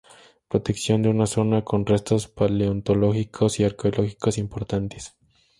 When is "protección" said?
0.47-1.03